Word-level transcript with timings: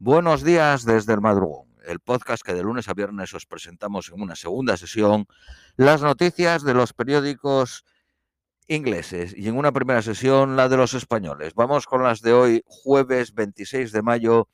Buenos 0.00 0.44
días 0.44 0.84
desde 0.84 1.12
el 1.12 1.20
madrugón, 1.20 1.66
el 1.84 1.98
podcast 1.98 2.44
que 2.44 2.54
de 2.54 2.62
lunes 2.62 2.88
a 2.88 2.94
viernes 2.94 3.34
os 3.34 3.46
presentamos 3.46 4.10
en 4.10 4.22
una 4.22 4.36
segunda 4.36 4.76
sesión 4.76 5.26
las 5.74 6.02
noticias 6.02 6.62
de 6.62 6.72
los 6.72 6.92
periódicos 6.92 7.84
ingleses 8.68 9.36
y 9.36 9.48
en 9.48 9.56
una 9.56 9.72
primera 9.72 10.00
sesión 10.00 10.54
la 10.54 10.68
de 10.68 10.76
los 10.76 10.94
españoles. 10.94 11.54
Vamos 11.54 11.86
con 11.86 12.04
las 12.04 12.20
de 12.20 12.32
hoy, 12.32 12.62
jueves 12.64 13.34
26 13.34 13.90
de 13.90 14.02
mayo, 14.02 14.48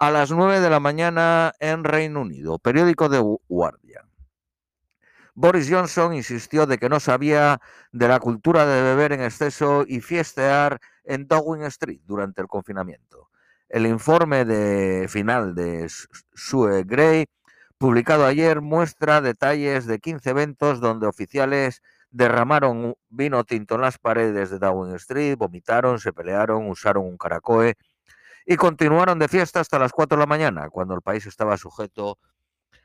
a 0.00 0.10
las 0.10 0.32
9 0.32 0.58
de 0.58 0.70
la 0.70 0.80
mañana 0.80 1.52
en 1.60 1.84
Reino 1.84 2.22
Unido, 2.22 2.58
periódico 2.58 3.08
de 3.08 3.20
Guardia. 3.48 4.04
Boris 5.34 5.70
Johnson 5.70 6.12
insistió 6.12 6.66
de 6.66 6.78
que 6.78 6.88
no 6.88 6.98
sabía 6.98 7.60
de 7.92 8.08
la 8.08 8.18
cultura 8.18 8.66
de 8.66 8.82
beber 8.82 9.12
en 9.12 9.22
exceso 9.22 9.84
y 9.86 10.00
fiestear 10.00 10.80
en 11.04 11.28
Downing 11.28 11.66
Street 11.66 12.00
durante 12.04 12.42
el 12.42 12.48
confinamiento. 12.48 13.28
El 13.72 13.86
informe 13.86 14.44
de 14.44 15.08
final 15.08 15.54
de 15.54 15.90
Sue 16.34 16.84
Gray, 16.84 17.24
publicado 17.78 18.26
ayer, 18.26 18.60
muestra 18.60 19.22
detalles 19.22 19.86
de 19.86 19.98
15 19.98 20.28
eventos 20.28 20.78
donde 20.78 21.06
oficiales 21.06 21.80
derramaron 22.10 22.96
vino 23.08 23.44
tinto 23.44 23.76
en 23.76 23.80
las 23.80 23.96
paredes 23.96 24.50
de 24.50 24.58
Downing 24.58 24.96
Street, 24.96 25.38
vomitaron, 25.38 25.98
se 26.00 26.12
pelearon, 26.12 26.68
usaron 26.68 27.06
un 27.06 27.16
caracoe 27.16 27.76
y 28.44 28.56
continuaron 28.56 29.18
de 29.18 29.28
fiesta 29.28 29.60
hasta 29.60 29.78
las 29.78 29.92
4 29.92 30.18
de 30.18 30.20
la 30.20 30.26
mañana, 30.26 30.68
cuando 30.68 30.94
el 30.94 31.00
país 31.00 31.24
estaba 31.24 31.56
sujeto 31.56 32.18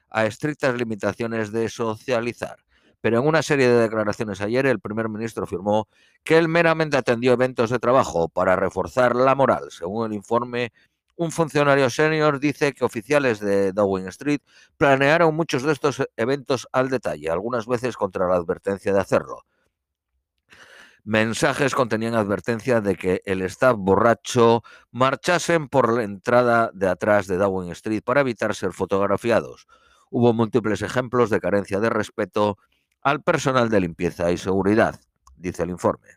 a 0.09 0.25
estrictas 0.25 0.73
limitaciones 0.75 1.51
de 1.51 1.67
socializar. 1.67 2.59
Pero 3.01 3.19
en 3.19 3.27
una 3.27 3.41
serie 3.41 3.67
de 3.67 3.81
declaraciones 3.81 4.41
ayer, 4.41 4.65
el 4.65 4.79
primer 4.79 5.09
ministro 5.09 5.43
afirmó 5.43 5.87
que 6.23 6.37
él 6.37 6.47
meramente 6.47 6.97
atendió 6.97 7.33
eventos 7.33 7.69
de 7.69 7.79
trabajo 7.79 8.27
para 8.29 8.55
reforzar 8.55 9.15
la 9.15 9.35
moral. 9.35 9.69
Según 9.69 10.07
el 10.07 10.13
informe, 10.13 10.71
un 11.15 11.31
funcionario 11.31 11.89
senior 11.89 12.39
dice 12.39 12.73
que 12.73 12.85
oficiales 12.85 13.39
de 13.39 13.71
Downing 13.71 14.07
Street 14.07 14.41
planearon 14.77 15.35
muchos 15.35 15.63
de 15.63 15.73
estos 15.73 16.03
eventos 16.15 16.67
al 16.71 16.89
detalle, 16.89 17.29
algunas 17.29 17.65
veces 17.65 17.97
contra 17.97 18.27
la 18.27 18.35
advertencia 18.35 18.93
de 18.93 18.99
hacerlo. 18.99 19.43
Mensajes 21.03 21.73
contenían 21.73 22.15
advertencia 22.15 22.81
de 22.81 22.95
que 22.97 23.21
el 23.25 23.41
staff 23.43 23.77
borracho 23.77 24.61
marchasen 24.91 25.69
por 25.69 25.91
la 25.93 26.03
entrada 26.03 26.69
de 26.73 26.89
atrás 26.89 27.27
de 27.27 27.37
Downing 27.37 27.71
Street 27.71 28.03
para 28.03 28.21
evitar 28.21 28.53
ser 28.53 28.73
fotografiados. 28.73 29.67
Hubo 30.09 30.33
múltiples 30.33 30.81
ejemplos 30.81 31.29
de 31.29 31.39
carencia 31.39 31.79
de 31.79 31.89
respeto 31.89 32.57
al 33.01 33.21
personal 33.21 33.69
de 33.69 33.81
limpieza 33.81 34.31
y 34.31 34.37
seguridad, 34.37 34.99
dice 35.35 35.63
el 35.63 35.69
informe. 35.69 36.07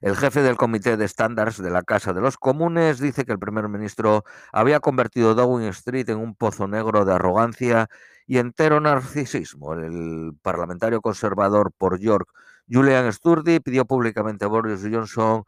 El 0.00 0.16
jefe 0.16 0.40
del 0.40 0.56
Comité 0.56 0.96
de 0.96 1.04
Estándares 1.04 1.62
de 1.62 1.68
la 1.68 1.82
Casa 1.82 2.14
de 2.14 2.22
los 2.22 2.38
Comunes 2.38 3.00
dice 3.00 3.26
que 3.26 3.32
el 3.32 3.38
primer 3.38 3.68
ministro 3.68 4.24
había 4.50 4.80
convertido 4.80 5.34
Downing 5.34 5.68
Street 5.68 6.08
en 6.08 6.16
un 6.16 6.34
pozo 6.34 6.66
negro 6.66 7.04
de 7.04 7.12
arrogancia 7.12 7.88
y 8.26 8.38
entero 8.38 8.80
narcisismo. 8.80 9.74
El 9.74 10.32
parlamentario 10.40 11.02
conservador 11.02 11.72
por 11.76 12.00
York, 12.00 12.32
Julian 12.70 13.12
Sturdy, 13.12 13.60
pidió 13.60 13.84
públicamente 13.84 14.46
a 14.46 14.48
Boris 14.48 14.80
Johnson 14.90 15.44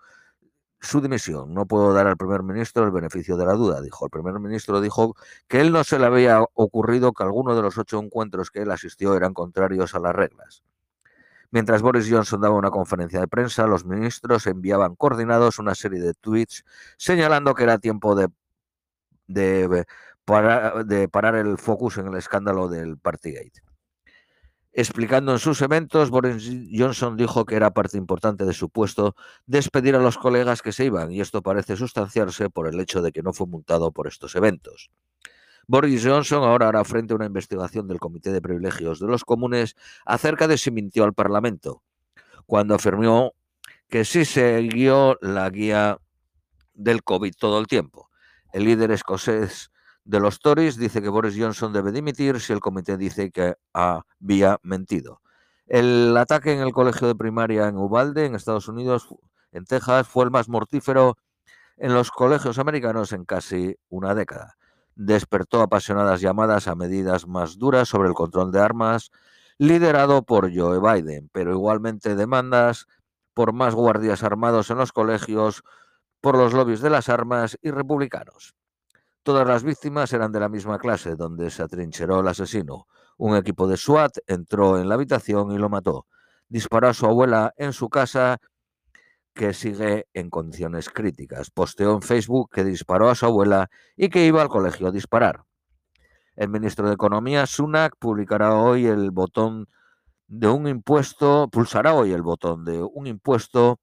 su 0.82 1.00
dimisión. 1.00 1.54
No 1.54 1.64
puedo 1.66 1.94
dar 1.94 2.06
al 2.08 2.16
primer 2.16 2.42
ministro 2.42 2.84
el 2.84 2.90
beneficio 2.90 3.36
de 3.36 3.46
la 3.46 3.54
duda, 3.54 3.80
dijo. 3.80 4.04
El 4.04 4.10
primer 4.10 4.38
ministro 4.40 4.80
dijo 4.80 5.14
que 5.48 5.60
él 5.60 5.72
no 5.72 5.84
se 5.84 5.98
le 5.98 6.06
había 6.06 6.44
ocurrido 6.54 7.12
que 7.12 7.22
alguno 7.22 7.54
de 7.54 7.62
los 7.62 7.78
ocho 7.78 8.00
encuentros 8.00 8.50
que 8.50 8.62
él 8.62 8.70
asistió 8.70 9.16
eran 9.16 9.32
contrarios 9.32 9.94
a 9.94 10.00
las 10.00 10.14
reglas. 10.14 10.64
Mientras 11.52 11.82
Boris 11.82 12.08
Johnson 12.10 12.40
daba 12.40 12.56
una 12.56 12.70
conferencia 12.70 13.20
de 13.20 13.28
prensa, 13.28 13.66
los 13.66 13.84
ministros 13.84 14.46
enviaban 14.46 14.96
coordinados 14.96 15.58
una 15.58 15.74
serie 15.74 16.00
de 16.00 16.14
tweets 16.14 16.64
señalando 16.96 17.54
que 17.54 17.62
era 17.62 17.78
tiempo 17.78 18.14
de, 18.14 18.28
de, 19.28 19.86
de 20.86 21.08
parar 21.08 21.36
el 21.36 21.58
focus 21.58 21.98
en 21.98 22.08
el 22.08 22.16
escándalo 22.16 22.68
del 22.68 22.98
Partygate. 22.98 23.62
Explicando 24.74 25.32
en 25.32 25.38
sus 25.38 25.60
eventos, 25.60 26.08
Boris 26.08 26.50
Johnson 26.72 27.18
dijo 27.18 27.44
que 27.44 27.56
era 27.56 27.74
parte 27.74 27.98
importante 27.98 28.46
de 28.46 28.54
su 28.54 28.70
puesto 28.70 29.14
despedir 29.44 29.94
a 29.96 29.98
los 29.98 30.16
colegas 30.16 30.62
que 30.62 30.72
se 30.72 30.86
iban, 30.86 31.12
y 31.12 31.20
esto 31.20 31.42
parece 31.42 31.76
sustanciarse 31.76 32.48
por 32.48 32.66
el 32.66 32.80
hecho 32.80 33.02
de 33.02 33.12
que 33.12 33.22
no 33.22 33.34
fue 33.34 33.46
multado 33.46 33.92
por 33.92 34.06
estos 34.06 34.34
eventos. 34.34 34.90
Boris 35.66 36.04
Johnson 36.06 36.42
ahora 36.42 36.68
hará 36.68 36.84
frente 36.84 37.12
a 37.12 37.16
una 37.16 37.26
investigación 37.26 37.86
del 37.86 38.00
Comité 38.00 38.32
de 38.32 38.40
Privilegios 38.40 38.98
de 38.98 39.06
los 39.06 39.24
Comunes 39.24 39.76
acerca 40.06 40.48
de 40.48 40.56
si 40.56 40.70
mintió 40.70 41.04
al 41.04 41.12
Parlamento, 41.12 41.82
cuando 42.46 42.74
afirmó 42.74 43.34
que 43.88 44.06
sí 44.06 44.24
siguió 44.24 45.18
la 45.20 45.50
guía 45.50 45.98
del 46.72 47.02
COVID 47.02 47.34
todo 47.38 47.58
el 47.58 47.66
tiempo. 47.66 48.08
El 48.52 48.64
líder 48.64 48.90
escocés 48.90 49.71
de 50.04 50.20
los 50.20 50.40
Tories 50.40 50.76
dice 50.76 51.00
que 51.00 51.08
Boris 51.08 51.36
Johnson 51.38 51.72
debe 51.72 51.92
dimitir 51.92 52.40
si 52.40 52.52
el 52.52 52.60
comité 52.60 52.96
dice 52.96 53.30
que 53.30 53.54
había 53.72 54.58
mentido. 54.62 55.20
El 55.66 56.16
ataque 56.16 56.52
en 56.52 56.60
el 56.60 56.72
colegio 56.72 57.06
de 57.06 57.14
primaria 57.14 57.68
en 57.68 57.76
Uvalde, 57.76 58.26
en 58.26 58.34
Estados 58.34 58.68
Unidos, 58.68 59.08
en 59.52 59.64
Texas, 59.64 60.08
fue 60.08 60.24
el 60.24 60.30
más 60.30 60.48
mortífero 60.48 61.16
en 61.76 61.94
los 61.94 62.10
colegios 62.10 62.58
americanos 62.58 63.12
en 63.12 63.24
casi 63.24 63.76
una 63.88 64.14
década. 64.14 64.56
Despertó 64.94 65.62
apasionadas 65.62 66.20
llamadas 66.20 66.68
a 66.68 66.74
medidas 66.74 67.26
más 67.26 67.58
duras 67.58 67.88
sobre 67.88 68.08
el 68.08 68.14
control 68.14 68.52
de 68.52 68.60
armas, 68.60 69.10
liderado 69.58 70.22
por 70.22 70.54
Joe 70.54 70.80
Biden, 70.80 71.30
pero 71.32 71.52
igualmente 71.52 72.16
demandas 72.16 72.86
por 73.34 73.52
más 73.52 73.74
guardias 73.74 74.22
armados 74.22 74.70
en 74.70 74.78
los 74.78 74.92
colegios, 74.92 75.62
por 76.20 76.36
los 76.36 76.52
lobbies 76.52 76.80
de 76.80 76.90
las 76.90 77.08
armas 77.08 77.58
y 77.62 77.70
republicanos. 77.70 78.54
Todas 79.22 79.46
las 79.46 79.62
víctimas 79.62 80.12
eran 80.12 80.32
de 80.32 80.40
la 80.40 80.48
misma 80.48 80.78
clase, 80.78 81.14
donde 81.14 81.50
se 81.50 81.62
atrincheró 81.62 82.20
el 82.20 82.28
asesino. 82.28 82.88
Un 83.18 83.36
equipo 83.36 83.68
de 83.68 83.76
SWAT 83.76 84.18
entró 84.26 84.80
en 84.80 84.88
la 84.88 84.96
habitación 84.96 85.52
y 85.52 85.58
lo 85.58 85.68
mató. 85.68 86.06
Disparó 86.48 86.88
a 86.88 86.94
su 86.94 87.06
abuela 87.06 87.54
en 87.56 87.72
su 87.72 87.88
casa, 87.88 88.38
que 89.32 89.54
sigue 89.54 90.08
en 90.12 90.28
condiciones 90.28 90.90
críticas. 90.90 91.50
Posteó 91.50 91.94
en 91.94 92.02
Facebook 92.02 92.50
que 92.52 92.64
disparó 92.64 93.10
a 93.10 93.14
su 93.14 93.26
abuela 93.26 93.70
y 93.96 94.08
que 94.08 94.26
iba 94.26 94.42
al 94.42 94.48
colegio 94.48 94.88
a 94.88 94.90
disparar. 94.90 95.44
El 96.34 96.48
ministro 96.48 96.88
de 96.88 96.94
Economía, 96.94 97.46
Sunak, 97.46 97.94
publicará 97.98 98.56
hoy 98.56 98.86
el 98.86 99.12
botón 99.12 99.68
de 100.26 100.48
un 100.48 100.66
impuesto, 100.66 101.48
pulsará 101.48 101.94
hoy 101.94 102.12
el 102.12 102.22
botón 102.22 102.64
de 102.64 102.82
un 102.82 103.06
impuesto 103.06 103.78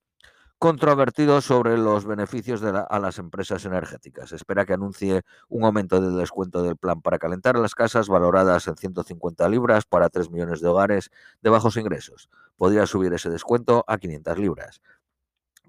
controvertido 0.60 1.40
sobre 1.40 1.78
los 1.78 2.06
beneficios 2.06 2.62
a 2.64 3.00
las 3.00 3.18
empresas 3.18 3.64
energéticas. 3.64 4.34
Espera 4.34 4.66
que 4.66 4.74
anuncie 4.74 5.22
un 5.48 5.64
aumento 5.64 6.02
del 6.02 6.18
descuento 6.18 6.62
del 6.62 6.76
plan 6.76 7.02
para 7.02 7.18
calentar 7.18 7.58
las 7.58 7.76
casas 7.76 8.10
valoradas 8.10 8.68
en 8.68 8.76
150 8.76 9.48
libras 9.48 9.86
para 9.86 10.10
3 10.10 10.30
millones 10.30 10.60
de 10.60 10.68
hogares 10.68 11.12
de 11.42 11.50
bajos 11.50 11.78
ingresos. 11.78 12.30
Podría 12.58 12.86
subir 12.88 13.14
ese 13.14 13.30
descuento 13.30 13.86
a 13.88 13.98
500 13.98 14.38
libras. 14.38 14.82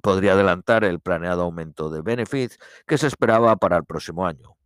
Podría 0.03 0.33
adelantar 0.33 0.83
el 0.83 0.99
planeado 0.99 1.43
aumento 1.43 1.89
de 1.89 2.03
benefits 2.03 2.59
que 2.85 2.99
se 2.99 3.07
esperaba 3.07 3.55
para 3.57 3.77
el 3.77 3.85
próximo 3.85 4.27
año. 4.27 4.57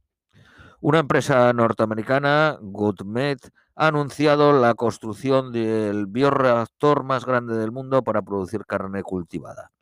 Una 0.81 1.01
empresa 1.01 1.53
norteamericana, 1.53 2.59
GoodMed, 2.63 3.39
ha 3.77 3.89
anunciado 3.89 4.59
la 4.59 4.75
construcción 4.75 5.53
del 5.53 6.07
bioreactor 6.07 7.05
más 7.05 7.27
grande 7.27 7.57
del 7.57 7.73
mundo 7.73 8.03
para 8.03 8.23
producir 8.23 8.65
carne 8.65 9.03
cultivada. 9.03 9.74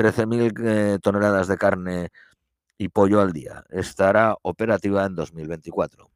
13.000 0.00 0.54
eh, 0.64 0.98
toneladas 1.02 1.46
de 1.46 1.58
carne 1.58 2.08
y 2.78 2.88
pollo 2.88 3.20
al 3.20 3.34
día. 3.34 3.64
Estará 3.68 4.34
operativa 4.40 5.04
en 5.04 5.14
2024. 5.14 6.10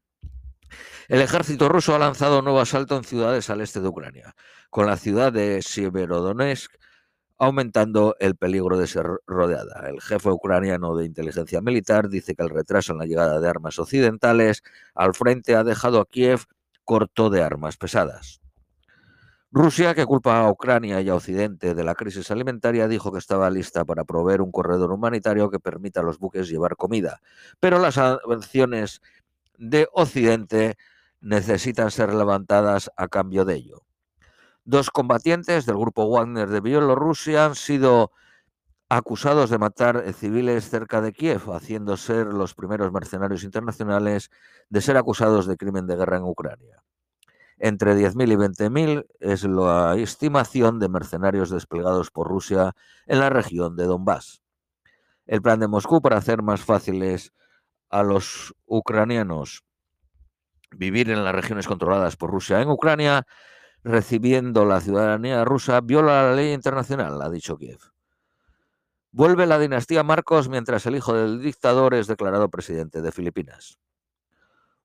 El 1.08 1.20
ejército 1.20 1.68
ruso 1.68 1.94
ha 1.94 1.98
lanzado 1.98 2.38
un 2.38 2.44
nuevo 2.44 2.60
asalto 2.60 2.96
en 2.96 3.04
ciudades 3.04 3.50
al 3.50 3.60
este 3.60 3.82
de 3.82 3.88
Ucrania, 3.88 4.34
con 4.70 4.86
la 4.86 4.96
ciudad 4.96 5.32
de 5.32 5.60
Sieverodonetsk 5.60 6.72
aumentando 7.36 8.16
el 8.20 8.36
peligro 8.36 8.78
de 8.78 8.86
ser 8.86 9.06
rodeada. 9.26 9.86
El 9.90 10.00
jefe 10.00 10.30
ucraniano 10.30 10.96
de 10.96 11.04
inteligencia 11.04 11.60
militar 11.60 12.08
dice 12.08 12.34
que 12.34 12.42
el 12.42 12.48
retraso 12.48 12.92
en 12.92 13.00
la 13.00 13.06
llegada 13.06 13.38
de 13.38 13.48
armas 13.50 13.78
occidentales 13.78 14.62
al 14.94 15.14
frente 15.14 15.56
ha 15.56 15.64
dejado 15.64 16.00
a 16.00 16.06
Kiev 16.06 16.44
corto 16.84 17.28
de 17.28 17.42
armas 17.42 17.76
pesadas. 17.76 18.40
Rusia, 19.56 19.94
que 19.94 20.04
culpa 20.04 20.40
a 20.40 20.50
Ucrania 20.50 21.00
y 21.00 21.08
a 21.08 21.14
Occidente 21.14 21.76
de 21.76 21.84
la 21.84 21.94
crisis 21.94 22.28
alimentaria, 22.32 22.88
dijo 22.88 23.12
que 23.12 23.20
estaba 23.20 23.48
lista 23.50 23.84
para 23.84 24.02
proveer 24.02 24.42
un 24.42 24.50
corredor 24.50 24.90
humanitario 24.90 25.48
que 25.48 25.60
permita 25.60 26.00
a 26.00 26.02
los 26.02 26.18
buques 26.18 26.48
llevar 26.48 26.74
comida. 26.74 27.20
Pero 27.60 27.78
las 27.78 27.94
sanciones 27.94 29.00
de 29.56 29.86
Occidente 29.92 30.76
necesitan 31.20 31.92
ser 31.92 32.12
levantadas 32.12 32.90
a 32.96 33.06
cambio 33.06 33.44
de 33.44 33.54
ello. 33.54 33.82
Dos 34.64 34.90
combatientes 34.90 35.66
del 35.66 35.76
grupo 35.76 36.08
Wagner 36.08 36.48
de 36.48 36.60
Bielorrusia 36.60 37.46
han 37.46 37.54
sido 37.54 38.10
acusados 38.88 39.50
de 39.50 39.58
matar 39.58 40.02
civiles 40.14 40.68
cerca 40.68 41.00
de 41.00 41.12
Kiev, 41.12 41.52
haciendo 41.52 41.96
ser 41.96 42.26
los 42.26 42.56
primeros 42.56 42.90
mercenarios 42.90 43.44
internacionales 43.44 44.32
de 44.68 44.80
ser 44.80 44.96
acusados 44.96 45.46
de 45.46 45.56
crimen 45.56 45.86
de 45.86 45.94
guerra 45.94 46.16
en 46.16 46.24
Ucrania. 46.24 46.82
Entre 47.58 47.94
10.000 47.94 48.32
y 48.32 48.36
20.000 48.36 49.06
es 49.20 49.44
la 49.44 49.96
estimación 49.96 50.78
de 50.78 50.88
mercenarios 50.88 51.50
desplegados 51.50 52.10
por 52.10 52.28
Rusia 52.28 52.74
en 53.06 53.20
la 53.20 53.30
región 53.30 53.76
de 53.76 53.84
Donbass. 53.84 54.42
El 55.26 55.40
plan 55.40 55.60
de 55.60 55.68
Moscú 55.68 56.02
para 56.02 56.18
hacer 56.18 56.42
más 56.42 56.62
fáciles 56.62 57.32
a 57.88 58.02
los 58.02 58.54
ucranianos 58.66 59.64
vivir 60.76 61.10
en 61.10 61.24
las 61.24 61.34
regiones 61.34 61.66
controladas 61.66 62.16
por 62.16 62.30
Rusia 62.30 62.60
en 62.60 62.68
Ucrania, 62.68 63.26
recibiendo 63.82 64.64
la 64.64 64.80
ciudadanía 64.80 65.44
rusa, 65.44 65.80
viola 65.80 66.24
la 66.24 66.34
ley 66.34 66.52
internacional, 66.52 67.20
ha 67.22 67.30
dicho 67.30 67.56
Kiev. 67.56 67.78
Vuelve 69.12 69.46
la 69.46 69.58
dinastía 69.58 70.02
Marcos 70.02 70.48
mientras 70.48 70.86
el 70.86 70.96
hijo 70.96 71.14
del 71.14 71.40
dictador 71.40 71.94
es 71.94 72.08
declarado 72.08 72.48
presidente 72.48 73.00
de 73.00 73.12
Filipinas. 73.12 73.78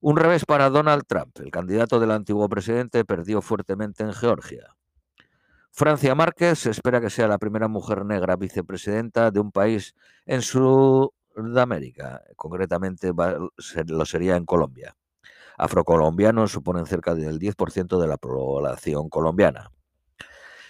Un 0.01 0.15
revés 0.15 0.45
para 0.45 0.69
Donald 0.69 1.03
Trump. 1.07 1.37
El 1.41 1.51
candidato 1.51 1.99
del 1.99 2.11
antiguo 2.11 2.47
presidente 2.47 3.03
perdió 3.03 3.41
fuertemente 3.41 4.03
en 4.03 4.13
Georgia. 4.13 4.75
Francia 5.71 6.15
Márquez 6.15 6.65
espera 6.67 7.01
que 7.01 7.09
sea 7.09 7.27
la 7.27 7.37
primera 7.37 7.67
mujer 7.67 8.05
negra 8.05 8.37
vicepresidenta 8.37 9.29
de 9.29 9.41
un 9.41 9.51
país 9.51 9.95
en 10.25 10.41
Sudamérica. 10.41 12.23
Concretamente 12.37 13.11
lo 13.87 14.05
sería 14.05 14.37
en 14.37 14.45
Colombia. 14.45 14.95
Afrocolombianos 15.57 16.53
suponen 16.53 16.85
cerca 16.85 17.13
del 17.13 17.37
10% 17.37 17.99
de 17.99 18.07
la 18.07 18.15
población 18.15 19.09
colombiana. 19.09 19.69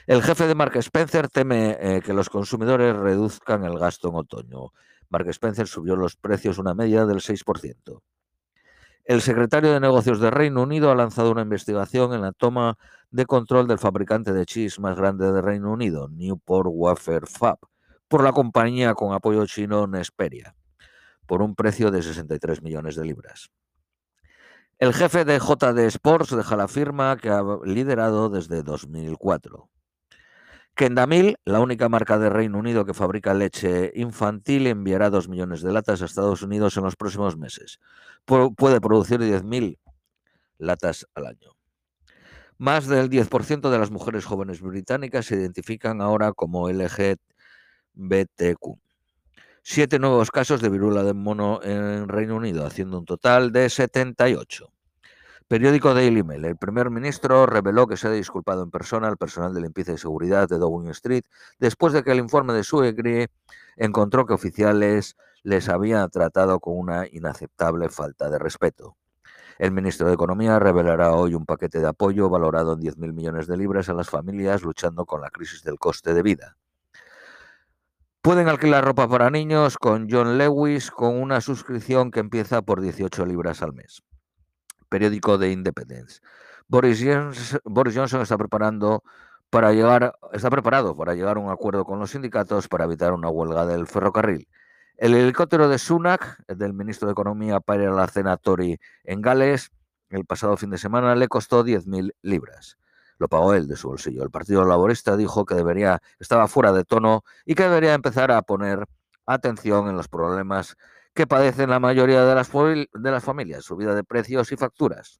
El 0.08 0.24
jefe 0.24 0.48
de 0.48 0.56
Mark 0.56 0.76
Spencer 0.78 1.30
teme 1.30 1.78
eh, 1.80 2.02
que 2.04 2.14
los 2.14 2.32
consumidores 2.32 2.96
reduzcan 2.96 3.64
el 3.64 3.78
gasto 3.78 4.10
en 4.10 4.16
otoño. 4.16 4.74
Mark 5.10 5.30
Spencer 5.30 5.68
subió 5.68 5.96
los 5.96 6.16
precios 6.16 6.58
una 6.58 6.74
media 6.74 7.06
del 7.06 7.18
6%. 7.18 8.02
El 9.10 9.24
secretario 9.24 9.74
de 9.74 9.80
Negocios 9.80 10.20
de 10.20 10.30
Reino 10.30 10.62
Unido 10.62 10.92
ha 10.92 10.96
lanzado 10.96 11.32
una 11.32 11.42
investigación 11.42 12.14
en 12.14 12.22
la 12.22 12.32
toma 12.32 12.78
de 13.10 13.26
control 13.26 13.68
del 13.68 13.80
fabricante 13.80 14.34
de 14.34 14.46
cheese 14.46 14.80
más 14.80 14.96
grande 14.96 15.32
de 15.32 15.42
Reino 15.42 15.72
Unido, 15.72 16.10
Newport 16.10 16.70
Wafer 16.72 17.26
Fab, 17.26 17.58
por 18.08 18.24
la 18.24 18.34
compañía 18.34 18.94
con 18.94 19.12
apoyo 19.12 19.48
chino 19.48 19.88
Nesperia, 19.88 20.56
por 21.26 21.42
un 21.42 21.56
precio 21.56 21.90
de 21.90 22.04
63 22.04 22.62
millones 22.62 22.96
de 22.96 23.06
libras. 23.06 23.50
El 24.78 24.94
jefe 24.94 25.26
de 25.26 25.40
JD 25.40 25.80
Sports 25.88 26.38
deja 26.38 26.56
la 26.56 26.68
firma 26.68 27.18
que 27.18 27.32
ha 27.32 27.42
liderado 27.66 28.30
desde 28.30 28.62
2004. 28.62 29.68
Kendamil, 30.80 31.36
la 31.44 31.60
única 31.60 31.90
marca 31.90 32.18
de 32.18 32.30
Reino 32.30 32.58
Unido 32.58 32.86
que 32.86 32.94
fabrica 32.94 33.34
leche 33.34 33.92
infantil, 33.96 34.66
enviará 34.66 35.10
2 35.10 35.28
millones 35.28 35.62
de 35.62 35.74
latas 35.74 36.02
a 36.02 36.06
Estados 36.06 36.42
Unidos 36.42 36.78
en 36.78 36.86
los 36.86 36.96
próximos 36.96 37.36
meses. 37.36 37.82
puede 38.24 38.80
producir 38.80 39.20
10.000 39.20 39.78
latas 40.58 41.06
al 41.16 41.26
año. 41.26 41.52
Más 42.58 42.88
del 42.88 43.10
10% 43.10 43.70
de 43.70 43.78
las 43.78 43.92
mujeres 43.92 44.24
jóvenes 44.24 44.62
británicas 44.62 45.26
se 45.26 45.36
identifican 45.36 46.00
ahora 46.00 46.32
como 46.32 46.70
LGBTQ. 46.70 47.20
Siete 49.62 50.00
nuevos 50.00 50.32
casos 50.32 50.62
de 50.62 50.70
viruela 50.70 51.04
de 51.04 51.14
mono 51.14 51.60
en 51.62 52.08
Reino 52.08 52.38
Unido, 52.38 52.66
haciendo 52.66 53.00
un 53.00 53.04
total 53.04 53.52
de 53.52 53.70
78. 53.70 54.72
Periódico 55.50 55.96
Daily 55.96 56.22
Mail. 56.22 56.46
El 56.46 56.58
primer 56.58 56.92
ministro 56.92 57.48
reveló 57.48 57.88
que 57.88 57.98
se 57.98 58.08
ha 58.08 58.12
disculpado 58.12 58.62
en 58.62 58.70
persona 58.70 59.08
al 59.08 59.18
personal 59.18 59.52
de 59.52 59.62
limpieza 59.62 59.92
y 59.92 59.98
seguridad 59.98 60.48
de 60.48 60.60
Downing 60.60 60.92
Street 60.92 61.24
después 61.58 61.92
de 61.92 62.04
que 62.04 62.12
el 62.12 62.20
informe 62.20 62.54
de 62.54 62.64
Suegri 62.64 63.26
encontró 63.76 64.28
que 64.28 64.36
oficiales 64.36 65.18
les 65.42 65.68
habían 65.68 66.08
tratado 66.12 66.60
con 66.60 66.78
una 66.78 67.08
inaceptable 67.12 67.90
falta 67.90 68.30
de 68.30 68.38
respeto. 68.38 68.96
El 69.58 69.72
ministro 69.72 70.06
de 70.06 70.14
Economía 70.14 70.60
revelará 70.60 71.14
hoy 71.14 71.34
un 71.34 71.48
paquete 71.48 71.80
de 71.80 71.88
apoyo 71.88 72.30
valorado 72.30 72.74
en 72.74 72.82
10.000 72.82 73.12
millones 73.12 73.48
de 73.48 73.58
libras 73.58 73.90
a 73.90 73.96
las 73.96 74.08
familias 74.08 74.62
luchando 74.62 75.08
con 75.08 75.22
la 75.22 75.32
crisis 75.32 75.64
del 75.64 75.80
coste 75.80 76.14
de 76.14 76.22
vida. 76.22 76.58
Pueden 78.22 78.50
alquilar 78.50 78.86
ropa 78.86 79.08
para 79.08 79.32
niños 79.32 79.80
con 79.80 80.08
John 80.12 80.38
Lewis 80.38 80.92
con 80.92 81.20
una 81.20 81.42
suscripción 81.42 82.12
que 82.12 82.20
empieza 82.20 82.62
por 82.62 82.82
18 82.82 83.26
libras 83.26 83.64
al 83.64 83.74
mes 83.74 84.04
periódico 84.90 85.38
de 85.38 85.52
Independence. 85.52 86.22
Boris 86.68 87.04
Johnson, 87.04 88.22
está 88.22 88.38
preparando 88.38 89.04
para 89.50 89.74
llegar, 89.74 90.16
está 90.34 90.50
preparado 90.50 90.96
para 90.96 91.16
llegar 91.16 91.38
a 91.38 91.40
un 91.40 91.50
acuerdo 91.50 91.86
con 91.86 92.00
los 92.00 92.12
sindicatos 92.12 92.68
para 92.68 92.86
evitar 92.86 93.14
una 93.14 93.30
huelga 93.30 93.66
del 93.66 93.88
ferrocarril. 93.88 94.48
El 94.98 95.16
helicóptero 95.16 95.70
de 95.70 95.80
Sunak, 95.80 96.46
del 96.48 96.74
ministro 96.74 97.08
de 97.08 97.14
Economía 97.14 97.60
para 97.60 97.90
la 97.90 98.08
cena 98.08 98.38
Tory 98.38 98.80
en 99.06 99.22
Gales, 99.22 99.72
el 100.10 100.26
pasado 100.26 100.58
fin 100.58 100.70
de 100.70 100.78
semana 100.78 101.16
le 101.16 101.28
costó 101.28 101.64
10.000 101.64 102.14
libras. 102.22 102.78
Lo 103.18 103.28
pagó 103.28 103.54
él 103.54 103.68
de 103.68 103.76
su 103.76 103.88
bolsillo. 103.88 104.24
El 104.24 104.30
Partido 104.30 104.66
Laborista 104.66 105.18
dijo 105.18 105.46
que 105.46 105.56
debería, 105.56 106.02
estaba 106.20 106.48
fuera 106.48 106.72
de 106.72 106.84
tono 106.84 107.24
y 107.46 107.56
que 107.56 107.64
debería 107.64 107.94
empezar 107.94 108.32
a 108.32 108.42
poner 108.42 108.86
atención 109.26 109.88
en 109.88 109.96
los 109.96 110.08
problemas 110.08 110.78
que 111.14 111.28
padecen 111.28 111.70
la 111.70 111.80
mayoría 111.80 112.24
de 112.24 112.36
las, 112.36 112.52
de 112.52 113.12
las 113.12 113.24
familias, 113.24 113.66
subida 113.66 113.96
de 113.96 114.04
precios 114.04 114.52
y 114.52 114.58
facturas. 114.58 115.20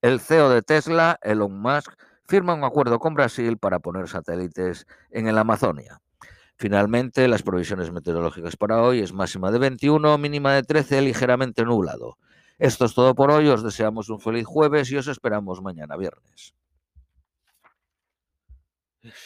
El 0.00 0.20
CEO 0.20 0.50
de 0.50 0.62
Tesla, 0.62 1.18
Elon 1.22 1.60
Musk, 1.60 1.92
firma 2.26 2.54
un 2.54 2.64
acuerdo 2.64 2.98
con 2.98 3.14
Brasil 3.14 3.58
para 3.58 3.78
poner 3.78 4.08
satélites 4.08 4.86
en 5.10 5.28
el 5.28 5.38
Amazonia. 5.38 6.00
Finalmente, 6.56 7.28
las 7.28 7.42
provisiones 7.42 7.90
meteorológicas 7.92 8.56
para 8.56 8.82
hoy 8.82 9.00
es 9.00 9.12
máxima 9.12 9.50
de 9.50 9.58
21, 9.58 10.16
mínima 10.18 10.54
de 10.54 10.62
13, 10.62 11.02
ligeramente 11.02 11.64
nublado. 11.64 12.18
Esto 12.58 12.84
es 12.84 12.94
todo 12.94 13.14
por 13.14 13.30
hoy, 13.30 13.48
os 13.48 13.64
deseamos 13.64 14.08
un 14.08 14.20
feliz 14.20 14.46
jueves 14.46 14.90
y 14.92 14.96
os 14.96 15.08
esperamos 15.08 15.60
mañana 15.60 15.96
viernes. 15.96 16.54